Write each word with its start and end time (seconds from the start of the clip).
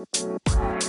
Música 0.00 0.79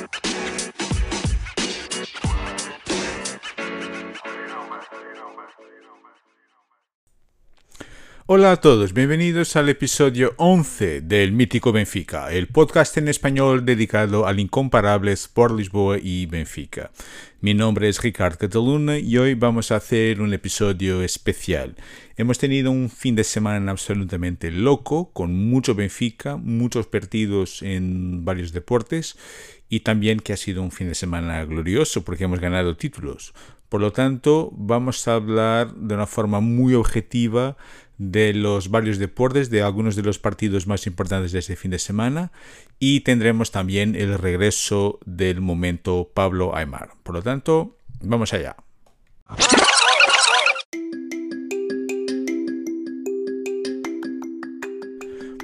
Hola 8.34 8.54
a 8.54 8.56
todos, 8.56 8.94
bienvenidos 8.94 9.58
al 9.58 9.68
episodio 9.68 10.34
11 10.38 11.02
del 11.02 11.34
Mítico 11.34 11.74
Benfica, 11.74 12.32
el 12.32 12.48
podcast 12.48 12.96
en 12.96 13.10
español 13.10 13.66
dedicado 13.66 14.26
al 14.26 14.40
incomparable 14.40 15.12
Sport 15.12 15.58
Lisboa 15.58 15.98
y 16.02 16.28
Benfica. 16.28 16.92
Mi 17.42 17.54
nombre 17.54 17.90
es 17.90 18.02
Ricardo 18.02 18.38
Cataluna 18.38 19.00
y 19.00 19.18
hoy 19.18 19.34
vamos 19.34 19.74
a 19.74 19.76
hacer 19.76 20.22
un 20.22 20.34
episodio 20.34 21.04
especial. 21.04 21.76
Hemos 22.16 22.38
tenido 22.38 22.72
un 22.72 22.90
fin 22.90 23.18
de 23.18 23.26
semana 23.26 23.70
absolutamente 23.70 24.50
loco, 24.50 25.12
con 25.12 25.36
mucho 25.50 25.76
Benfica, 25.76 26.38
muchos 26.38 26.88
partidos 26.88 27.62
en 27.62 28.24
varios 28.24 28.54
deportes 28.54 29.18
y 29.68 29.82
también 29.82 30.22
que 30.22 30.32
ha 30.32 30.38
sido 30.38 30.64
un 30.64 30.72
fin 30.72 30.88
de 30.88 30.96
semana 30.96 31.44
glorioso 31.44 32.06
porque 32.06 32.24
hemos 32.24 32.40
ganado 32.40 32.78
títulos. 32.78 33.34
Por 33.72 33.80
lo 33.80 33.94
tanto, 33.94 34.50
vamos 34.52 35.08
a 35.08 35.14
hablar 35.14 35.74
de 35.76 35.96
una 35.96 36.06
forma 36.06 36.42
muy 36.42 36.74
objetiva 36.74 37.56
de 37.98 38.34
los 38.34 38.70
varios 38.70 38.98
deportes, 38.98 39.50
de 39.50 39.62
algunos 39.62 39.96
de 39.96 40.04
los 40.04 40.20
partidos 40.20 40.68
más 40.68 40.88
importantes 40.88 41.32
de 41.32 41.40
este 41.40 41.56
fin 41.56 41.72
de 41.72 41.80
semana 41.80 42.34
y 42.80 43.00
tendremos 43.00 43.52
también 43.52 43.96
el 43.96 44.18
regreso 44.18 45.00
del 45.06 45.40
momento 45.40 46.12
Pablo 46.14 46.54
Aymar. 46.54 46.96
Por 47.04 47.16
lo 47.16 47.22
tanto, 47.24 47.78
vamos 48.02 48.34
allá. 48.34 48.58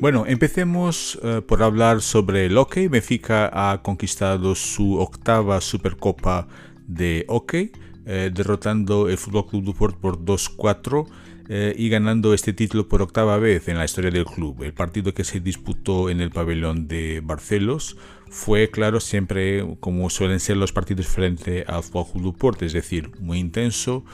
Bueno, 0.02 0.26
empecemos 0.28 1.16
uh, 1.16 1.44
por 1.44 1.64
hablar 1.64 2.02
sobre 2.02 2.46
el 2.46 2.56
hockey. 2.56 2.90
Benfica 2.90 3.50
ha 3.54 3.82
conquistado 3.82 4.54
su 4.54 5.00
octava 5.00 5.62
Supercopa 5.62 6.50
de 6.88 7.26
hockey, 7.30 7.72
eh, 8.08 8.32
derrotando 8.34 9.10
el 9.10 9.18
Fútbol 9.18 9.48
Club 9.48 9.66
Duport 9.66 9.98
por 9.98 10.18
2-4 10.24 11.08
eh, 11.50 11.76
y 11.78 11.90
ganando 11.90 12.34
este 12.34 12.54
título 12.54 12.88
por 12.88 13.02
octava 13.02 13.38
vez 13.38 13.68
en 13.68 13.78
la 13.78 13.84
historia 13.84 14.12
del 14.12 14.24
club. 14.24 14.64
El 14.64 14.74
partido 14.74 15.14
que 15.14 15.26
se 15.26 15.42
disputó 15.42 16.10
en 16.10 16.22
el 16.22 16.32
pabellón 16.32 16.88
de 16.88 17.22
Barcelos 17.22 17.98
fue, 18.30 18.70
claro, 18.70 19.02
siempre 19.02 19.78
como 19.82 20.10
suelen 20.10 20.40
ser 20.40 20.56
los 20.56 20.72
partidos 20.72 21.08
frente 21.08 21.66
al 21.68 21.84
Fútbol 21.84 22.34
Club 22.36 22.58
es 22.62 22.74
decir, 22.74 23.12
muy 23.20 23.40
intenso, 23.40 24.06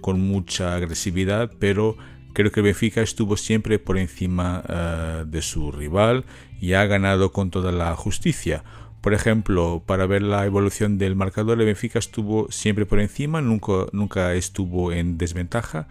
con 0.00 0.20
mucha 0.20 0.74
agresividad, 0.74 1.50
pero 1.58 1.96
creo 2.32 2.50
que 2.52 2.62
Benfica 2.62 3.02
estuvo 3.02 3.36
siempre 3.36 3.78
por 3.78 3.98
encima 3.98 4.62
uh, 4.66 5.24
de 5.26 5.42
su 5.42 5.72
rival 5.72 6.24
y 6.60 6.72
ha 6.72 6.86
ganado 6.86 7.32
con 7.32 7.50
toda 7.50 7.72
la 7.72 7.94
justicia. 7.96 8.64
Por 9.02 9.14
ejemplo, 9.14 9.82
para 9.84 10.06
ver 10.06 10.22
la 10.22 10.46
evolución 10.46 10.96
del 10.96 11.16
marcador, 11.16 11.60
el 11.60 11.66
Benfica 11.66 11.98
estuvo 11.98 12.50
siempre 12.50 12.86
por 12.86 13.00
encima, 13.00 13.40
nunca, 13.40 13.86
nunca 13.92 14.32
estuvo 14.34 14.92
en 14.92 15.18
desventaja 15.18 15.88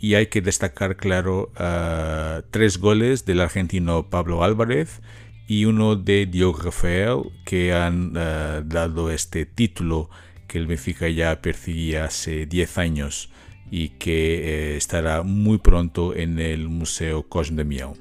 y 0.00 0.14
hay 0.14 0.28
que 0.28 0.40
destacar, 0.40 0.96
claro, 0.96 1.50
uh, 1.58 2.42
tres 2.52 2.78
goles 2.78 3.24
del 3.24 3.40
argentino 3.40 4.08
Pablo 4.08 4.44
Álvarez 4.44 5.00
y 5.48 5.64
uno 5.64 5.96
de 5.96 6.26
Diogo 6.26 6.62
Rafael 6.62 7.32
que 7.44 7.72
han 7.74 8.16
uh, 8.16 8.62
dado 8.64 9.10
este 9.10 9.46
título 9.46 10.08
que 10.46 10.58
el 10.58 10.68
Benfica 10.68 11.08
ya 11.08 11.42
perseguía 11.42 12.04
hace 12.04 12.46
10 12.46 12.78
años 12.78 13.30
y 13.68 13.88
que 13.88 14.74
eh, 14.74 14.76
estará 14.76 15.22
muy 15.24 15.58
pronto 15.58 16.14
en 16.14 16.38
el 16.38 16.68
Museo 16.68 17.24
Cosme 17.24 17.56
de 17.56 17.64
Miau. 17.64 17.96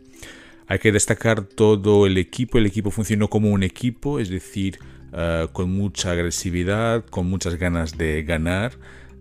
Hay 0.67 0.80
que 0.80 0.92
destacar 0.92 1.44
todo 1.44 2.06
el 2.06 2.17
equipo, 2.17 2.58
el 2.58 2.66
equipo 2.66 2.92
funcionó 2.92 3.30
como 3.30 3.50
un 3.50 3.64
equipo, 3.64 4.19
es 4.19 4.30
decir, 4.30 4.80
uh, 5.11 5.47
con 5.52 5.72
mucha 5.72 6.11
agresividad, 6.11 7.06
con 7.06 7.30
muchas 7.30 7.56
ganas 7.56 7.97
de 7.97 8.23
ganar. 8.23 8.73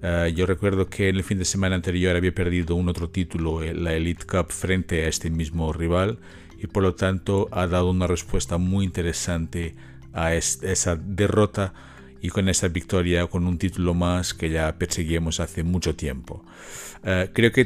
Uh, 0.03 0.27
yo 0.29 0.47
recuerdo 0.47 0.89
que 0.89 1.09
en 1.09 1.17
el 1.17 1.25
fin 1.25 1.39
de 1.39 1.45
semana 1.45 1.77
anterior 1.77 2.17
había 2.17 2.35
perdido 2.35 2.75
un 2.77 2.89
otro 2.89 3.09
título, 3.09 3.63
eh, 3.63 3.75
la 3.75 3.93
Elite 3.95 4.25
Cup, 4.25 4.51
frente 4.51 5.05
a 5.05 5.09
este 5.09 5.31
mismo 5.31 5.73
rival 5.73 6.19
y 6.59 6.69
por 6.69 6.83
lo 6.85 6.95
tanto 6.95 7.49
ha 7.51 7.67
dado 7.67 7.91
una 7.91 8.07
respuesta 8.07 8.57
muy 8.57 8.85
interesante 8.85 9.75
a 10.13 10.35
esa 10.35 10.97
derrota 10.97 11.75
y 12.23 12.29
con 12.29 12.49
esa 12.49 12.69
victoria, 12.69 13.27
con 13.27 13.47
un 13.47 13.59
título 13.59 13.95
más 13.95 14.33
que 14.33 14.49
ya 14.49 14.79
perseguíamos 14.79 15.41
hace 15.41 15.65
mucho 15.65 15.97
tiempo. 15.97 16.45
Uh, 17.03 17.33
creo 17.33 17.51
que 17.51 17.65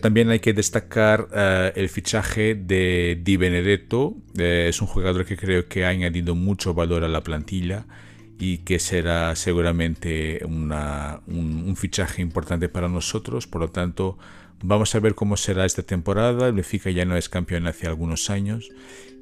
también 0.00 0.30
hay 0.30 0.38
que 0.38 0.52
destacar 0.52 1.22
uh, 1.32 1.76
el 1.76 1.88
fichaje 1.88 2.54
de 2.54 3.20
Di 3.20 3.36
Benedetto. 3.36 4.14
Uh, 4.38 4.40
es 4.40 4.80
un 4.80 4.86
jugador 4.86 5.26
que 5.26 5.36
creo 5.36 5.66
que 5.66 5.84
ha 5.84 5.88
añadido 5.88 6.36
mucho 6.36 6.74
valor 6.74 7.02
a 7.02 7.08
la 7.08 7.24
plantilla 7.24 7.86
y 8.38 8.58
que 8.58 8.78
será 8.78 9.34
seguramente 9.34 10.42
una, 10.44 11.20
un, 11.26 11.64
un, 11.66 11.74
fichaje 11.74 12.22
importante 12.22 12.68
para 12.68 12.88
nosotros. 12.88 13.48
Por 13.48 13.62
lo 13.62 13.70
tanto, 13.70 14.16
vamos 14.62 14.94
a 14.94 15.00
ver 15.00 15.16
cómo 15.16 15.36
será 15.36 15.64
esta 15.64 15.82
temporada. 15.82 16.46
El 16.46 16.52
Benfica 16.52 16.88
ya 16.90 17.04
no 17.04 17.16
es 17.16 17.28
campeón 17.28 17.66
hace 17.66 17.88
algunos 17.88 18.30
años 18.30 18.70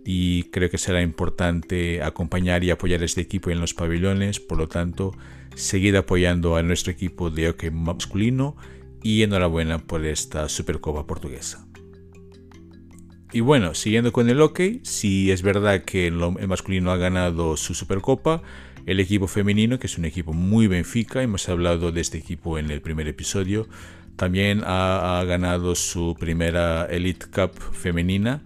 y 0.04 0.44
creo 0.44 0.70
que 0.70 0.78
será 0.78 1.02
importante 1.02 2.02
acompañar 2.02 2.64
y 2.64 2.70
apoyar 2.70 3.02
a 3.02 3.04
este 3.04 3.20
equipo 3.20 3.50
en 3.50 3.60
los 3.60 3.74
pabellones. 3.74 4.40
Por 4.40 4.58
lo 4.58 4.68
tanto, 4.68 5.12
seguir 5.54 5.96
apoyando 5.96 6.56
a 6.56 6.62
nuestro 6.62 6.92
equipo 6.92 7.30
de 7.30 7.48
hockey 7.48 7.70
masculino 7.70 8.56
y 9.02 9.22
enhorabuena 9.22 9.78
por 9.78 10.04
esta 10.04 10.48
Supercopa 10.48 11.06
portuguesa. 11.06 11.66
Y 13.32 13.40
bueno, 13.40 13.74
siguiendo 13.74 14.12
con 14.12 14.28
el 14.28 14.38
hockey, 14.38 14.80
si 14.82 15.30
es 15.30 15.42
verdad 15.42 15.84
que 15.84 16.08
el 16.08 16.16
masculino 16.48 16.90
ha 16.90 16.96
ganado 16.96 17.56
su 17.56 17.74
Supercopa, 17.74 18.42
el 18.86 18.98
equipo 18.98 19.28
femenino, 19.28 19.78
que 19.78 19.86
es 19.86 19.98
un 19.98 20.04
equipo 20.04 20.32
muy 20.32 20.66
Benfica, 20.66 21.22
hemos 21.22 21.48
hablado 21.48 21.92
de 21.92 22.00
este 22.00 22.18
equipo 22.18 22.58
en 22.58 22.70
el 22.70 22.80
primer 22.80 23.06
episodio, 23.06 23.68
también 24.16 24.62
ha, 24.64 25.20
ha 25.20 25.24
ganado 25.24 25.74
su 25.74 26.16
primera 26.18 26.86
Elite 26.86 27.26
Cup 27.26 27.52
femenina. 27.72 28.42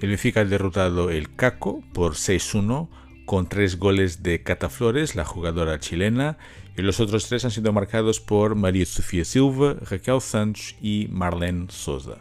El 0.00 0.10
Benfica 0.10 0.42
ha 0.42 0.44
derrotado 0.44 1.10
el 1.10 1.34
Caco 1.34 1.82
por 1.92 2.14
6-1 2.14 2.88
con 3.26 3.48
tres 3.48 3.78
goles 3.78 4.22
de 4.22 4.44
Cata 4.44 4.68
Flores, 4.68 5.16
la 5.16 5.24
jugadora 5.24 5.80
chilena, 5.80 6.38
y 6.76 6.82
los 6.82 7.00
otros 7.00 7.28
tres 7.28 7.44
han 7.44 7.50
sido 7.50 7.72
marcados 7.72 8.20
por 8.20 8.54
María 8.54 8.86
Sofía 8.86 9.24
Silva, 9.24 9.74
Raquel 9.90 10.20
Santos 10.20 10.76
y 10.80 11.08
Marlene 11.10 11.66
Souza. 11.70 12.18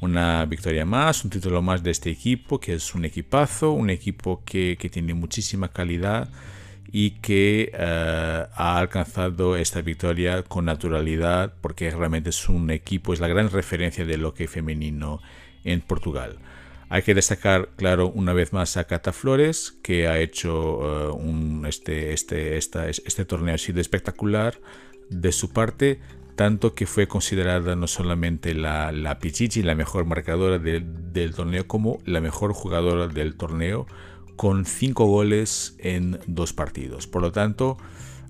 Una 0.00 0.44
victoria 0.44 0.84
más, 0.84 1.24
un 1.24 1.30
título 1.30 1.62
más 1.62 1.84
de 1.84 1.92
este 1.92 2.10
equipo, 2.10 2.58
que 2.58 2.74
es 2.74 2.94
un 2.96 3.04
equipazo, 3.04 3.70
un 3.70 3.90
equipo 3.90 4.42
que, 4.44 4.76
tiene 4.90 5.14
muchísima 5.14 5.68
calidad 5.68 6.28
y 6.90 7.12
que 7.12 7.70
uh, 7.72 8.52
ha 8.54 8.76
alcanzado 8.76 9.56
esta 9.56 9.82
victoria 9.82 10.42
con 10.42 10.64
naturalidad 10.64 11.54
porque 11.60 11.90
realmente 11.90 12.30
es 12.30 12.48
un 12.48 12.70
equipo, 12.70 13.14
es 13.14 13.20
la 13.20 13.28
gran 13.28 13.50
referencia 13.50 14.04
del 14.04 14.24
hockey 14.24 14.48
femenino 14.48 15.20
en 15.62 15.80
Portugal. 15.80 16.38
Hay 16.94 17.02
que 17.02 17.12
destacar, 17.12 17.70
claro, 17.74 18.12
una 18.14 18.32
vez 18.32 18.52
más 18.52 18.76
a 18.76 18.84
Cata 18.84 19.12
Flores, 19.12 19.76
que 19.82 20.06
ha 20.06 20.20
hecho 20.20 20.78
uh, 20.78 21.12
un, 21.12 21.66
este, 21.66 22.12
este, 22.12 22.56
esta, 22.56 22.88
este 22.88 23.24
torneo 23.24 23.56
ha 23.56 23.58
sido 23.58 23.80
espectacular 23.80 24.60
de 25.10 25.32
su 25.32 25.52
parte, 25.52 25.98
tanto 26.36 26.76
que 26.76 26.86
fue 26.86 27.08
considerada 27.08 27.74
no 27.74 27.88
solamente 27.88 28.54
la, 28.54 28.92
la 28.92 29.18
Pichichi, 29.18 29.64
la 29.64 29.74
mejor 29.74 30.04
marcadora 30.04 30.60
de, 30.60 30.84
del 30.86 31.34
torneo, 31.34 31.66
como 31.66 31.98
la 32.04 32.20
mejor 32.20 32.52
jugadora 32.52 33.08
del 33.08 33.34
torneo 33.34 33.88
con 34.36 34.64
5 34.64 35.04
goles 35.04 35.74
en 35.80 36.20
dos 36.28 36.52
partidos. 36.52 37.08
Por 37.08 37.22
lo 37.22 37.32
tanto, 37.32 37.76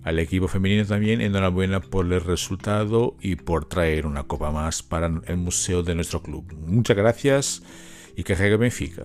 al 0.04 0.18
equipo 0.18 0.48
femenino 0.48 0.86
también 0.86 1.20
enhorabuena 1.20 1.80
por 1.80 2.10
el 2.10 2.22
resultado 2.22 3.14
y 3.20 3.36
por 3.36 3.66
traer 3.66 4.06
una 4.06 4.22
copa 4.22 4.50
más 4.50 4.82
para 4.82 5.08
el 5.26 5.36
museo 5.36 5.82
de 5.82 5.94
nuestro 5.94 6.22
club. 6.22 6.50
Muchas 6.66 6.96
gracias 6.96 7.62
que 8.22 8.36
juegue 8.36 8.56
Benfica. 8.56 9.02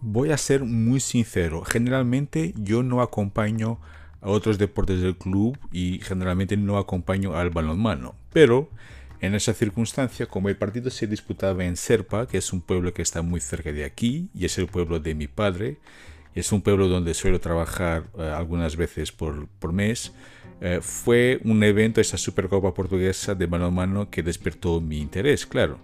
Voy 0.00 0.30
a 0.30 0.36
ser 0.36 0.64
muy 0.64 1.00
sincero, 1.00 1.62
generalmente 1.64 2.54
yo 2.56 2.82
no 2.82 3.02
acompaño 3.02 3.78
a 4.20 4.30
otros 4.30 4.58
deportes 4.58 5.00
del 5.00 5.16
club 5.16 5.58
y 5.70 6.00
generalmente 6.02 6.56
no 6.56 6.78
acompaño 6.78 7.36
al 7.36 7.50
balonmano. 7.50 8.14
Pero 8.32 8.70
en 9.20 9.34
esa 9.34 9.54
circunstancia, 9.54 10.26
como 10.26 10.48
el 10.48 10.56
partido 10.56 10.90
se 10.90 11.06
disputaba 11.06 11.64
en 11.64 11.76
Serpa, 11.76 12.26
que 12.26 12.38
es 12.38 12.52
un 12.52 12.60
pueblo 12.60 12.92
que 12.94 13.02
está 13.02 13.22
muy 13.22 13.40
cerca 13.40 13.72
de 13.72 13.84
aquí 13.84 14.30
y 14.34 14.44
es 14.44 14.56
el 14.58 14.66
pueblo 14.66 15.00
de 15.00 15.14
mi 15.14 15.28
padre, 15.28 15.78
es 16.34 16.52
un 16.52 16.62
pueblo 16.62 16.88
donde 16.88 17.14
suelo 17.14 17.40
trabajar 17.40 18.04
uh, 18.14 18.22
algunas 18.22 18.76
veces 18.76 19.12
por, 19.12 19.48
por 19.58 19.72
mes, 19.72 20.12
uh, 20.60 20.80
fue 20.80 21.40
un 21.44 21.62
evento, 21.62 22.00
esa 22.00 22.18
Supercopa 22.18 22.74
portuguesa 22.74 23.34
de 23.34 23.46
balonmano, 23.46 24.10
que 24.10 24.22
despertó 24.22 24.80
mi 24.80 24.98
interés, 24.98 25.46
claro. 25.46 25.78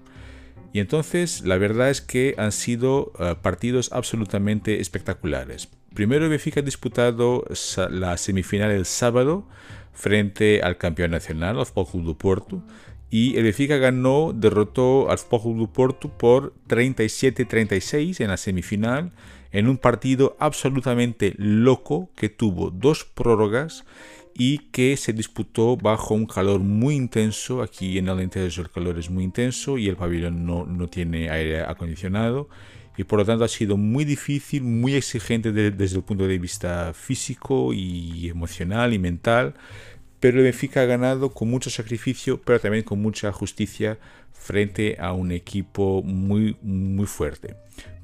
Y 0.73 0.81
entonces 0.81 1.43
la 1.43 1.59
verdad 1.59 1.91
es 1.91 2.01
que 2.01 2.35
han 2.39 2.53
sido 2.53 3.13
uh, 3.19 3.41
partidos 3.41 3.93
absolutamente 3.93 4.81
espectaculares. 4.81 5.69
Primero 5.95 6.29
Benfica 6.29 6.61
ha 6.61 6.63
disputado 6.63 7.45
la 7.91 8.17
semifinal 8.17 8.71
el 8.71 8.87
sábado 8.87 9.49
frente 9.93 10.63
al 10.63 10.79
campeón 10.79 11.11
nacional, 11.11 11.59
al 11.59 11.67
Club 11.67 12.05
do 12.05 12.17
Porto. 12.17 12.63
Y 13.11 13.37
el 13.37 13.43
Benfica 13.43 13.77
ganó, 13.77 14.33
derrotó 14.33 15.11
al 15.11 15.19
Futbol 15.19 15.41
Club 15.43 15.59
do 15.59 15.73
Porto 15.73 16.09
por 16.17 16.55
37-36 16.69 18.21
en 18.21 18.29
la 18.29 18.37
semifinal, 18.37 19.13
en 19.53 19.69
un 19.69 19.79
partido 19.79 20.37
absolutamente 20.39 21.35
loco 21.37 22.11
que 22.17 22.29
tuvo 22.29 22.71
dos 22.71 23.05
prórrogas 23.05 23.85
y 24.35 24.59
que 24.71 24.97
se 24.97 25.13
disputó 25.13 25.77
bajo 25.77 26.15
un 26.15 26.27
calor 26.27 26.61
muy 26.61 26.95
intenso. 26.95 27.63
Aquí 27.63 27.99
en 27.99 28.09
el 28.09 28.23
interior 28.23 28.53
el 28.59 28.71
calor 28.71 28.99
es 28.99 29.11
muy 29.11 29.25
intenso 29.25 29.77
y 29.79 29.89
el 29.89 29.97
pabellón 29.97 30.47
no, 30.47 30.65
no 30.67 30.89
tiene 30.89 31.31
aire 31.31 31.63
acondicionado 31.63 32.49
y 32.97 33.05
por 33.05 33.19
lo 33.19 33.25
tanto 33.25 33.45
ha 33.45 33.49
sido 33.49 33.77
muy 33.77 34.05
difícil, 34.05 34.63
muy 34.63 34.95
exigente 34.95 35.53
desde 35.53 35.97
el 35.97 36.03
punto 36.03 36.27
de 36.27 36.39
vista 36.39 36.93
físico 36.93 37.73
y 37.73 38.29
emocional 38.29 38.93
y 38.93 38.99
mental, 38.99 39.55
pero 40.21 40.39
el 40.39 40.45
Benfica 40.45 40.83
ha 40.83 40.85
ganado 40.85 41.33
con 41.33 41.49
mucho 41.49 41.71
sacrificio, 41.71 42.43
pero 42.43 42.61
también 42.61 42.85
con 42.85 43.01
mucha 43.01 43.33
justicia 43.33 43.99
frente 44.33 44.97
a 45.01 45.13
un 45.13 45.33
equipo 45.33 46.03
muy, 46.03 46.57
muy 46.63 47.07
fuerte. 47.07 47.57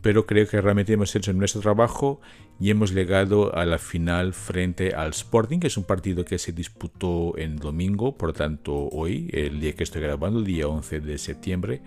Pero 0.03 0.27
creo 0.27 0.47
que 0.47 0.61
realmente 0.61 0.93
hemos 0.93 1.15
hecho 1.17 1.33
nuestro 1.33 1.61
trabajo 1.61 2.21
y 2.61 2.71
hemos 2.71 2.93
llegado 2.93 3.55
a 3.57 3.65
la 3.65 3.79
final 3.79 4.33
frente 4.33 4.95
al 4.95 5.11
Sporting, 5.11 5.59
que 5.59 5.67
es 5.67 5.77
un 5.77 5.85
partido 5.85 6.25
que 6.25 6.39
se 6.39 6.53
disputó 6.53 7.37
en 7.37 7.57
domingo, 7.57 8.17
por 8.17 8.33
tanto 8.33 8.75
hoy, 8.75 9.29
el 9.33 9.61
día 9.61 9.75
que 9.75 9.83
estoy 9.83 10.03
grabando, 10.03 10.39
el 10.39 10.45
día 10.45 10.69
11 10.69 11.01
de 11.01 11.19
septiembre. 11.19 11.83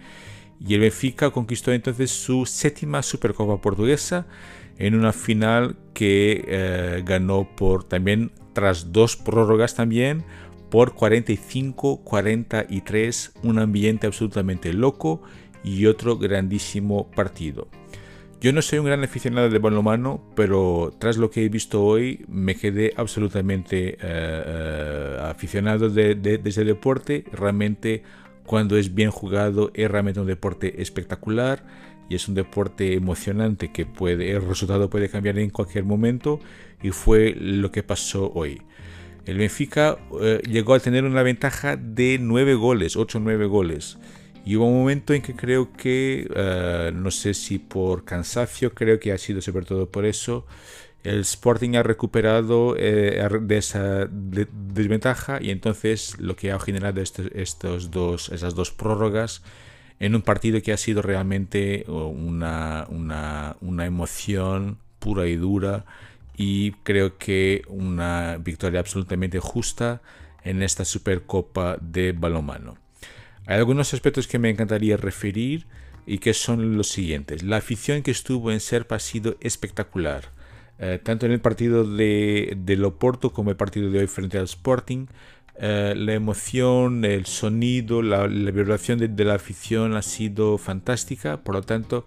Y 0.59 0.73
el 0.73 0.81
Benfica 0.81 1.31
conquistó 1.31 1.71
entonces 1.71 2.11
su 2.11 2.45
séptima 2.45 3.01
Supercopa 3.01 3.61
portuguesa 3.61 4.27
en 4.77 4.95
una 4.95 5.13
final 5.13 5.77
que 5.93 6.43
eh, 6.47 7.01
ganó 7.05 7.47
por 7.55 7.85
también 7.85 8.31
tras 8.53 8.91
dos 8.91 9.15
prórrogas 9.15 9.75
también 9.75 10.25
por 10.69 10.95
45-43, 10.95 13.31
un 13.43 13.59
ambiente 13.59 14.07
absolutamente 14.07 14.73
loco 14.73 15.21
y 15.63 15.85
otro 15.85 16.17
grandísimo 16.17 17.09
partido. 17.11 17.69
Yo 18.41 18.53
no 18.53 18.61
soy 18.61 18.79
un 18.79 18.85
gran 18.85 19.03
aficionado 19.03 19.49
de 19.49 19.59
balonmano, 19.59 20.23
pero 20.33 20.93
tras 20.97 21.17
lo 21.17 21.29
que 21.29 21.43
he 21.43 21.49
visto 21.49 21.83
hoy 21.83 22.23
me 22.29 22.55
quedé 22.55 22.93
absolutamente 22.95 23.89
eh, 23.89 23.97
eh, 24.01 25.17
aficionado 25.23 25.89
de, 25.89 26.39
ese 26.45 26.63
deporte. 26.63 27.25
Realmente 27.33 28.01
cuando 28.45 28.77
es 28.77 28.95
bien 28.95 29.11
jugado 29.11 29.71
es 29.73 29.91
realmente 29.91 30.21
un 30.21 30.27
deporte 30.27 30.81
espectacular 30.81 31.65
y 32.07 32.15
es 32.15 32.29
un 32.29 32.35
deporte 32.35 32.93
emocionante 32.93 33.73
que 33.73 33.85
puede, 33.85 34.31
el 34.31 34.47
resultado 34.47 34.89
puede 34.89 35.09
cambiar 35.09 35.37
en 35.37 35.49
cualquier 35.49 35.83
momento 35.83 36.39
y 36.81 36.91
fue 36.91 37.35
lo 37.37 37.73
que 37.73 37.83
pasó 37.83 38.31
hoy. 38.33 38.61
El 39.25 39.37
Benfica 39.37 39.97
eh, 40.21 40.41
llegó 40.49 40.75
a 40.75 40.79
tener 40.79 41.03
una 41.03 41.23
ventaja 41.23 41.75
de 41.75 42.17
9 42.21 42.55
goles, 42.55 42.95
8-9 42.95 43.49
goles. 43.49 43.97
Y 44.45 44.55
hubo 44.55 44.65
un 44.65 44.79
momento 44.79 45.13
en 45.13 45.21
que 45.21 45.35
creo 45.35 45.73
que, 45.73 46.27
eh, 46.33 46.91
no 46.93 47.11
sé 47.11 47.33
si 47.33 47.59
por 47.59 48.05
cansancio, 48.05 48.73
creo 48.73 48.99
que 48.99 49.11
ha 49.11 49.17
sido 49.17 49.41
sobre 49.41 49.65
todo 49.65 49.89
por 49.89 50.05
eso, 50.05 50.45
el 51.03 51.21
Sporting 51.21 51.75
ha 51.75 51.83
recuperado 51.83 52.75
eh, 52.77 53.25
de 53.41 53.57
esa 53.57 54.07
desventaja 54.07 55.39
y 55.41 55.51
entonces 55.51 56.19
lo 56.19 56.35
que 56.35 56.51
ha 56.51 56.59
generado 56.59 57.01
estos, 57.01 57.91
dos, 57.91 58.29
esas 58.29 58.53
dos 58.55 58.71
prórrogas 58.71 59.41
en 59.99 60.15
un 60.15 60.21
partido 60.21 60.61
que 60.61 60.73
ha 60.73 60.77
sido 60.77 61.01
realmente 61.01 61.85
una, 61.87 62.85
una, 62.89 63.55
una 63.61 63.85
emoción 63.85 64.77
pura 64.99 65.27
y 65.27 65.35
dura 65.35 65.85
y 66.35 66.71
creo 66.83 67.17
que 67.17 67.63
una 67.67 68.37
victoria 68.37 68.79
absolutamente 68.79 69.39
justa 69.39 70.01
en 70.43 70.63
esta 70.63 70.85
Supercopa 70.85 71.77
de 71.81 72.13
balonmano. 72.13 72.77
Hay 73.49 73.57
algunos 73.57 73.95
aspectos 73.95 74.27
que 74.27 74.37
me 74.37 74.51
encantaría 74.51 74.95
referir 74.95 75.65
y 76.05 76.19
que 76.19 76.35
son 76.35 76.77
los 76.77 76.89
siguientes. 76.89 77.41
La 77.41 77.57
afición 77.57 78.03
que 78.03 78.11
estuvo 78.11 78.51
en 78.51 78.59
Serpa 78.59 78.97
ha 78.97 78.99
sido 78.99 79.37
espectacular. 79.41 80.25
Eh, 80.77 80.99
tanto 81.01 81.25
en 81.25 81.31
el 81.31 81.41
partido 81.41 81.83
de, 81.83 82.53
de, 82.55 82.75
Loporto 82.75 83.33
como 83.33 83.49
el 83.49 83.55
partido 83.55 83.89
de 83.89 84.01
hoy 84.01 84.05
frente 84.05 84.37
al 84.37 84.43
Sporting. 84.43 85.07
Eh, 85.55 85.95
la 85.97 86.13
emoción, 86.13 87.03
el 87.03 87.25
sonido, 87.25 88.03
la, 88.03 88.27
vibración 88.27 88.99
de, 88.99 89.25
la 89.25 89.33
afición 89.33 89.95
ha 89.95 90.03
sido 90.03 90.59
fantástica. 90.59 91.43
Por 91.43 91.55
lo 91.55 91.63
tanto, 91.63 92.05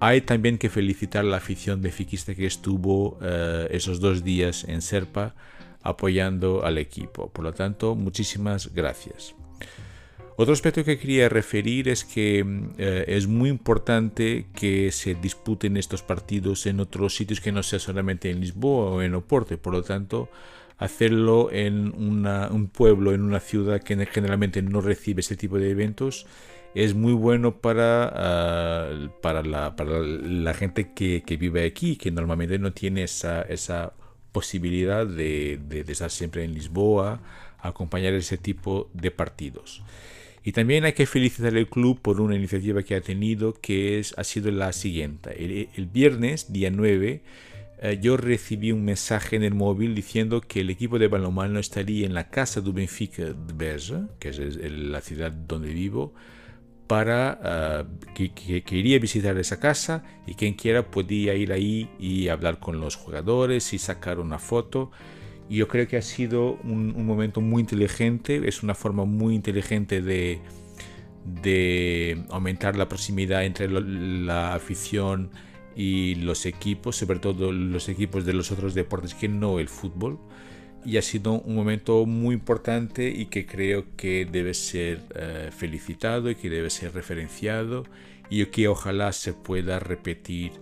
hay 0.00 0.22
también 0.22 0.58
que 0.58 0.70
felicitar 0.70 1.24
a 1.24 1.28
la 1.28 1.36
afición 1.36 1.82
de 1.82 1.92
Fiquista 1.92 2.34
que 2.34 2.46
estuvo 2.46 3.16
eh, 3.22 3.68
esos 3.70 4.00
dos 4.00 4.24
días 4.24 4.64
en 4.64 4.82
Serpa 4.82 5.36
apoyando 5.82 6.64
al 6.64 6.78
equipo. 6.78 7.30
Por 7.30 7.44
lo 7.44 7.52
tanto, 7.52 7.94
muchísimas 7.94 8.74
gracias. 8.74 9.36
Otro 10.40 10.54
aspecto 10.54 10.82
que 10.84 10.98
quería 10.98 11.28
referir 11.28 11.86
es 11.90 12.02
que 12.02 12.42
mm, 12.42 12.70
eh, 12.78 13.04
es 13.08 13.26
muy 13.26 13.50
importante 13.50 14.46
que 14.54 14.90
se 14.90 15.14
disputen 15.14 15.76
estos 15.76 16.02
partidos 16.02 16.64
en 16.64 16.80
otros 16.80 17.14
sitios 17.14 17.42
que 17.42 17.52
no 17.52 17.62
sea 17.62 17.78
solamente 17.78 18.30
en 18.30 18.40
Lisboa 18.40 18.90
o 18.90 19.02
en 19.02 19.14
Oporto. 19.14 19.58
Por 19.58 19.74
lo 19.74 19.82
tanto, 19.82 20.30
hacerlo 20.78 21.50
en 21.52 21.92
un 21.94 22.68
pueblo, 22.68 23.12
en 23.12 23.20
una 23.20 23.38
ciudad 23.38 23.82
que 23.82 24.06
generalmente 24.06 24.62
no 24.62 24.80
recibe 24.80 25.20
este 25.20 25.36
tipo 25.36 25.58
de 25.58 25.72
eventos, 25.72 26.24
es 26.74 26.94
muy 26.94 27.12
bueno 27.12 27.58
para, 27.60 28.10
ah, 28.10 29.10
para, 29.20 29.42
la, 29.42 30.54
gente 30.54 30.94
que, 30.94 31.22
vive 31.38 31.66
aquí, 31.66 31.96
que 31.96 32.10
normalmente 32.10 32.58
no 32.58 32.72
tiene 32.72 33.02
esa, 33.02 33.92
posibilidad 34.32 35.06
de, 35.06 35.60
de 35.68 35.92
estar 35.92 36.10
siempre 36.10 36.44
en 36.44 36.54
Lisboa, 36.54 37.20
acompañar 37.58 38.14
ese 38.14 38.38
tipo 38.38 38.88
de 38.94 39.10
partidos. 39.10 39.82
Y 40.42 40.52
también 40.52 40.84
hay 40.84 40.94
que 40.94 41.06
felicitar 41.06 41.54
al 41.54 41.68
club 41.68 42.00
por 42.00 42.20
una 42.20 42.34
iniciativa 42.34 42.82
que 42.82 42.94
ha 42.94 43.00
tenido 43.00 43.52
que 43.52 43.98
es, 43.98 44.14
ha 44.16 44.24
sido 44.24 44.50
la 44.50 44.72
siguiente. 44.72 45.68
El, 45.74 45.86
viernes, 45.86 46.52
día 46.52 46.70
9, 46.70 47.22
eh, 47.82 47.98
yo 48.00 48.16
recibí 48.16 48.72
un 48.72 48.84
mensaje 48.84 49.36
en 49.36 49.42
el 49.42 49.54
móvil 49.54 49.94
diciendo 49.94 50.40
que 50.40 50.60
el 50.60 50.70
equipo 50.70 50.98
de 50.98 51.08
balonmano 51.08 51.58
estaría 51.58 52.06
en 52.06 52.14
la 52.14 52.30
casa 52.30 52.62
de 52.62 52.72
Benfica 52.72 53.24
de 53.24 53.52
Berge, 53.54 54.02
que 54.18 54.30
es 54.30 54.38
la 54.38 55.02
ciudad 55.02 55.30
donde 55.30 55.74
vivo, 55.74 56.14
para 56.86 57.84
uh, 57.86 58.12
que, 58.14 58.32
que, 58.32 58.98
visitar 58.98 59.38
esa 59.38 59.60
casa 59.60 60.02
y 60.26 60.34
quien 60.34 60.54
quiera 60.54 60.90
podía 60.90 61.34
ir 61.34 61.52
ahí 61.52 61.88
y 62.00 62.26
hablar 62.26 62.58
con 62.58 62.80
los 62.80 62.96
jugadores 62.96 63.72
y 63.74 63.78
sacar 63.78 64.18
una 64.18 64.40
foto. 64.40 64.90
Y 65.50 65.56
yo 65.56 65.66
creo 65.66 65.88
que 65.88 65.96
ha 65.96 66.02
sido 66.02 66.60
un, 66.62 67.04
momento 67.04 67.40
muy 67.40 67.62
inteligente, 67.62 68.40
es 68.48 68.62
una 68.62 68.76
forma 68.76 69.04
muy 69.04 69.34
inteligente 69.34 70.00
de, 70.00 70.38
de 71.42 72.22
aumentar 72.30 72.76
la 72.76 72.88
proximidad 72.88 73.44
entre 73.44 73.68
la 73.68 74.54
afición 74.54 75.30
y 75.74 76.14
los 76.14 76.46
equipos, 76.46 76.94
sobre 76.94 77.18
todo 77.18 77.50
los 77.50 77.88
equipos 77.88 78.24
de 78.24 78.32
los 78.32 78.52
otros 78.52 78.74
deportes 78.74 79.12
que 79.12 79.26
no 79.26 79.58
el 79.58 79.68
fútbol. 79.68 80.20
Y 80.84 80.98
ha 80.98 81.02
sido 81.02 81.40
un 81.40 81.56
momento 81.56 82.06
muy 82.06 82.36
importante 82.36 83.10
y 83.10 83.26
que 83.26 83.44
creo 83.44 83.96
que 83.96 84.28
debe 84.30 84.54
ser 84.54 85.02
eh, 85.16 85.50
felicitado 85.50 86.30
y 86.30 86.36
que 86.36 86.48
debe 86.48 86.70
ser 86.70 86.94
referenciado 86.94 87.86
y 88.30 88.46
que 88.46 88.68
ojalá 88.68 89.10
se 89.10 89.32
pueda 89.32 89.80
repetir 89.80 90.52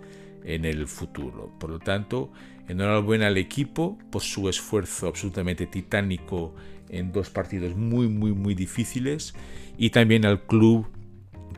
en 0.45 0.65
el 0.65 0.87
futuro. 0.87 1.53
Por 1.61 1.69
lo 1.69 1.79
tanto, 1.79 2.33
Enhorabuena 2.69 3.29
al 3.29 3.39
equipo 3.39 3.99
por 4.11 4.23
su 4.23 4.49
esfuerzo 4.49 5.09
absolutamente 5.09 5.67
titánico 5.67 6.55
en 6.91 7.13
dos 7.13 7.31
partidos 7.31 7.75
muy, 7.77 8.09
muy, 8.09 8.33
muy 8.33 8.55
difíciles 8.55 9.35
y 9.77 9.91
también 9.91 10.27
al 10.27 10.43
club 10.47 10.87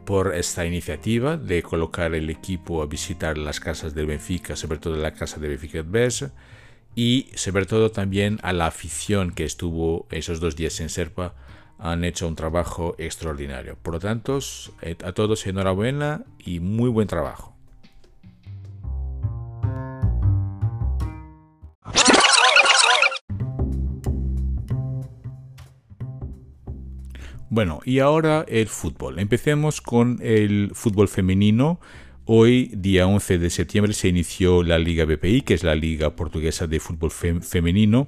por 0.04 0.34
esta 0.34 0.66
iniciativa 0.66 1.36
de 1.36 1.62
colocar 1.62 2.14
el 2.14 2.30
equipo 2.30 2.82
a 2.82 2.86
visitar 2.86 3.38
las 3.38 3.60
casas 3.60 3.94
del 3.94 4.06
Benfica, 4.06 4.56
sobre 4.56 4.78
todo 4.78 4.96
la 4.96 5.14
casa 5.14 5.38
de 5.38 5.48
Benfica 5.48 5.80
Adversa, 5.80 6.32
y 6.94 7.28
sobre 7.34 7.66
todo 7.66 7.90
también 7.90 8.38
a 8.42 8.52
la 8.52 8.66
afición 8.66 9.30
que 9.30 9.44
estuvo 9.44 10.08
esos 10.10 10.40
dos 10.40 10.56
días 10.56 10.80
en 10.80 10.88
Serpa, 10.88 11.34
han 11.78 12.04
hecho 12.04 12.26
un 12.26 12.36
trabajo 12.36 12.94
extraordinario. 12.98 13.76
Por 13.80 13.94
lo 13.94 14.00
tanto, 14.00 14.38
a 15.04 15.12
todos 15.12 15.46
enhorabuena 15.46 16.24
y 16.38 16.60
muy 16.60 16.90
buen 16.90 17.08
trabajo. 17.08 17.56
Bueno, 27.52 27.80
y 27.84 27.98
ahora 27.98 28.46
el 28.46 28.68
fútbol. 28.68 29.18
Empecemos 29.18 29.80
con 29.80 30.20
el 30.22 30.70
fútbol 30.72 31.08
femenino. 31.08 31.80
Hoy, 32.24 32.70
día 32.72 33.08
11 33.08 33.38
de 33.38 33.50
septiembre, 33.50 33.92
se 33.92 34.06
inició 34.06 34.62
la 34.62 34.78
Liga 34.78 35.04
BPI, 35.04 35.42
que 35.42 35.54
es 35.54 35.64
la 35.64 35.74
Liga 35.74 36.14
Portuguesa 36.14 36.68
de 36.68 36.78
Fútbol 36.78 37.10
Femenino. 37.10 38.06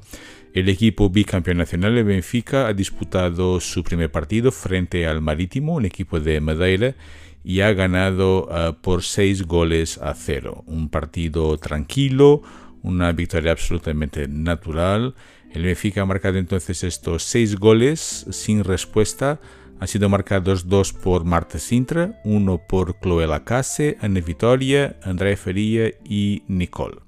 El 0.55 0.69
equipo 0.69 1.11
bicampeón 1.11 1.59
nacional 1.59 1.97
de 1.97 2.05
Benfica 2.05 2.69
ha 2.69 2.73
disputado 2.73 3.59
su 3.59 3.83
primer 3.83 4.13
partido 4.13 4.53
frente 4.53 5.09
al 5.09 5.21
Marítimo, 5.21 5.75
un 5.75 5.87
equipo 5.87 6.21
de 6.21 6.41
Madeira, 6.41 6.95
y 7.43 7.63
ha 7.63 7.73
ganado 7.73 8.45
uh, 8.45 8.81
por 8.81 9.03
6 9.03 9.49
goles 9.49 9.99
a 9.99 10.15
0. 10.15 10.63
Un 10.69 10.89
partido 10.89 11.59
tranquilo, 11.59 12.43
una 12.83 13.11
victoria 13.11 13.51
absolutamente 13.51 14.29
natural 14.29 15.17
El 15.53 15.65
Benfica 15.65 16.03
ha 16.03 16.07
marcado 16.07 16.39
entonces 16.39 16.83
estos 16.83 17.25
seis 17.25 17.57
goles 17.57 18.27
sin 18.31 18.65
respuesta. 18.65 19.41
Han 19.81 19.89
sido 19.89 20.09
marcados 20.09 20.69
dos 20.69 20.93
por 20.93 21.25
Marta 21.25 21.59
Sintra, 21.59 22.21
uno 22.25 22.59
por 22.67 22.99
Chloe 23.01 23.27
Lacase, 23.27 23.99
Ana 24.01 24.21
Vitoria, 24.21 24.97
Andrea 25.03 25.37
Feria 25.37 25.93
y 26.05 26.43
Nicole. 26.49 26.99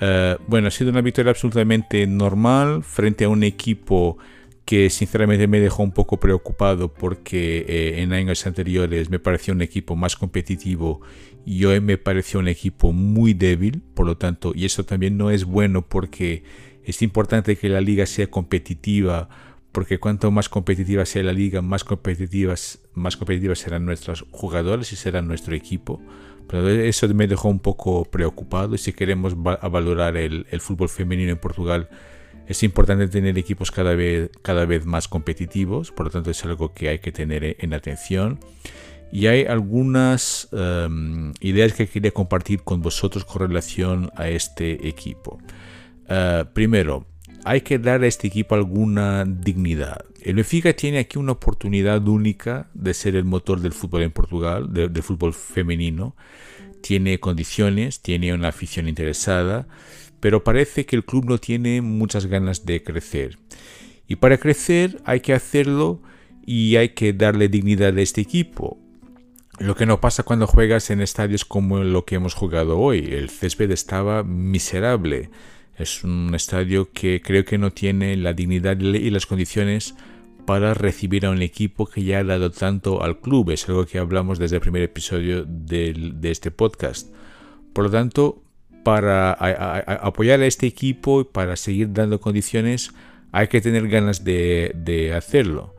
Eh, 0.00 0.36
bueno, 0.46 0.68
ha 0.68 0.70
sido 0.70 0.90
una 0.90 1.00
victoria 1.00 1.30
absolutamente 1.30 2.06
normal 2.06 2.82
frente 2.82 3.24
a 3.24 3.28
un 3.28 3.42
equipo 3.42 4.18
que 4.64 4.90
sinceramente 4.90 5.46
me 5.46 5.60
dejó 5.60 5.82
un 5.82 5.92
poco 5.92 6.18
preocupado 6.18 6.92
porque 6.92 7.64
eh, 7.68 8.02
en 8.02 8.12
años 8.12 8.46
anteriores 8.46 9.10
me 9.10 9.18
pareció 9.18 9.54
un 9.54 9.62
equipo 9.62 9.96
más 9.96 10.16
competitivo 10.16 11.02
y 11.44 11.64
hoy 11.64 11.80
me 11.80 11.98
pareció 11.98 12.40
un 12.40 12.48
equipo 12.48 12.92
muy 12.92 13.32
débil, 13.32 13.80
por 13.94 14.06
lo 14.06 14.16
tanto, 14.16 14.52
y 14.54 14.64
eso 14.64 14.84
también 14.84 15.16
no 15.16 15.30
es 15.30 15.44
bueno 15.44 15.86
porque 15.88 16.42
es 16.86 17.02
importante 17.02 17.56
que 17.56 17.68
la 17.68 17.80
liga 17.80 18.06
sea 18.06 18.28
competitiva, 18.30 19.28
porque 19.72 19.98
cuanto 19.98 20.30
más 20.30 20.48
competitiva 20.48 21.04
sea 21.04 21.24
la 21.24 21.32
liga, 21.32 21.60
más 21.60 21.82
competitivas, 21.82 22.78
más 22.94 23.16
competitivas 23.16 23.58
serán 23.58 23.84
nuestros 23.84 24.24
jugadores 24.30 24.92
y 24.92 24.96
será 24.96 25.20
nuestro 25.20 25.56
equipo. 25.56 26.00
Pero 26.46 26.68
eso 26.68 27.08
me 27.08 27.26
dejó 27.26 27.48
un 27.48 27.58
poco 27.58 28.04
preocupado 28.04 28.76
y 28.76 28.78
si 28.78 28.92
queremos 28.92 29.34
valorar 29.36 30.16
el, 30.16 30.46
fútbol 30.60 30.88
femenino 30.88 31.32
en 31.32 31.38
Portugal, 31.38 31.88
es 32.46 32.62
importante 32.62 33.08
tener 33.08 33.36
equipos 33.36 33.72
cada 33.72 33.96
vez, 33.96 34.30
cada 34.42 34.64
vez 34.64 34.86
más 34.86 35.08
competitivos, 35.08 35.90
por 35.90 36.06
lo 36.06 36.12
tanto 36.12 36.30
es 36.30 36.44
algo 36.44 36.72
que 36.72 36.88
hay 36.88 37.00
que 37.00 37.10
tener 37.10 37.56
en 37.58 37.74
atención. 37.74 38.38
Y 39.10 39.26
hay 39.26 39.44
algunas 39.44 40.48
em, 40.52 41.32
ideas 41.40 41.72
que 41.72 41.88
quería 41.88 42.12
compartir 42.12 42.62
con 42.62 42.80
vosotros 42.80 43.24
con 43.24 43.42
relación 43.42 44.10
a 44.14 44.28
este 44.28 44.86
equipo. 44.86 45.40
Eh, 46.08 46.44
primero, 46.52 47.06
hay 47.44 47.60
que 47.60 47.78
dar 47.78 48.02
a 48.02 48.06
este 48.06 48.26
equipo 48.26 48.54
alguna 48.54 49.24
dignidad. 49.24 50.04
El 50.20 50.34
Benfica 50.34 50.72
tiene 50.72 50.98
aquí 50.98 51.18
una 51.18 51.32
oportunidad 51.32 52.06
única 52.08 52.68
de 52.74 52.94
ser 52.94 53.14
el 53.14 53.24
motor 53.24 53.60
del 53.60 53.72
fútbol 53.72 54.02
en 54.02 54.10
Portugal, 54.10 54.72
del 54.72 55.02
fútbol 55.02 55.32
femenino. 55.32 56.16
Tiene 56.80 57.20
condiciones, 57.20 58.00
tiene 58.00 58.34
una 58.34 58.48
afición 58.48 58.88
interesada, 58.88 59.68
pero 60.18 60.42
parece 60.42 60.86
que 60.86 60.96
el 60.96 61.04
club 61.04 61.26
no 61.26 61.38
tiene 61.38 61.80
muchas 61.80 62.26
ganas 62.26 62.66
de 62.66 62.82
crecer. 62.82 63.38
Y 64.08 64.16
para 64.16 64.38
crecer 64.38 65.00
hay 65.04 65.20
que 65.20 65.32
hacerlo 65.32 66.02
y 66.44 66.76
hay 66.76 66.90
que 66.90 67.12
darle 67.12 67.48
dignidad 67.48 67.96
a 67.96 68.00
este 68.00 68.20
equipo. 68.20 68.78
Lo 69.58 69.74
que 69.74 69.86
no 69.86 70.00
pasa 70.00 70.22
cuando 70.22 70.46
juegas 70.46 70.90
en 70.90 71.00
estadios 71.00 71.44
como 71.44 71.78
lo 71.78 72.04
que 72.04 72.16
hemos 72.16 72.34
jugado 72.34 72.78
hoy. 72.78 73.08
El 73.12 73.30
césped 73.30 73.70
estaba 73.70 74.22
miserable 74.22 75.30
es 75.78 76.04
un 76.04 76.34
estadio 76.34 76.90
que 76.92 77.20
creo 77.20 77.44
que 77.44 77.58
no 77.58 77.70
tiene 77.70 78.16
la 78.16 78.32
dignidad 78.32 78.78
y 78.80 79.10
las 79.10 79.26
condiciones 79.26 79.94
para 80.46 80.74
recibir 80.74 81.26
a 81.26 81.30
un 81.30 81.42
equipo 81.42 81.86
que 81.86 82.04
ya 82.04 82.20
ha 82.20 82.24
dado 82.24 82.50
tanto 82.50 83.02
al 83.02 83.20
club. 83.20 83.50
Es 83.50 83.68
algo 83.68 83.84
que 83.84 83.98
hablamos 83.98 84.38
desde 84.38 84.56
el 84.56 84.62
primer 84.62 84.82
episodio 84.82 85.44
de, 85.44 86.14
este 86.22 86.50
podcast. 86.50 87.12
Por 87.72 87.84
lo 87.84 87.90
tanto, 87.90 88.42
para 88.84 89.32
apoyar 89.32 90.40
a 90.40 90.46
este 90.46 90.66
equipo 90.66 91.20
y 91.20 91.24
para 91.24 91.56
seguir 91.56 91.92
dando 91.92 92.20
condiciones, 92.20 92.92
hay 93.32 93.48
que 93.48 93.60
tener 93.60 93.88
ganas 93.88 94.24
de, 94.24 95.12
hacerlo. 95.14 95.75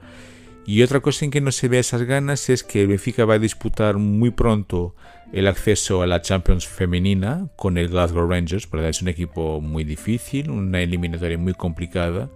Y 0.67 0.81
otra 0.83 0.99
cosa 0.99 1.23
en 1.23 1.31
que 1.31 1.39
no 1.39 1.53
se 1.53 1.69
ve 1.69 1.79
esas 1.79 2.03
ganas 2.03 2.49
es 2.49 2.61
que 2.61 2.81
el 2.81 2.87
Benfica 2.87 3.23
va 3.23 3.35
a 3.35 3.39
disputar 3.39 3.95
muy 3.95 4.31
pronto 4.31 4.95
el 5.31 5.47
acceso 5.47 6.01
a 6.01 6.07
la 6.07 6.21
Champions 6.21 6.67
femenina 6.67 7.49
con 7.55 7.77
el 7.77 7.87
Glasgow 7.87 8.27
Rangers, 8.27 8.67
porque 8.67 8.89
es 8.89 9.01
un 9.01 9.07
equipo 9.07 9.61
muy 9.61 9.85
difícil, 9.85 10.49
una 10.49 10.81
eliminatoria 10.81 11.37
muy 11.37 11.53
complicada. 11.53 12.29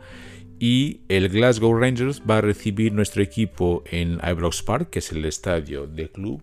Y 0.59 1.01
el 1.09 1.27
Glasgow 1.27 1.77
Rangers 1.77 2.21
va 2.21 2.37
a 2.37 2.41
recibir 2.41 2.93
nuestro 2.93 3.21
equipo 3.21 3.83
en 3.91 4.17
Ibrox 4.25 4.63
Park, 4.63 4.91
que 4.91 4.99
es 4.99 5.11
el 5.11 5.25
estadio 5.25 5.85
del 5.85 6.09
club, 6.09 6.41